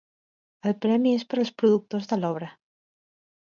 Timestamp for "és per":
1.17-1.39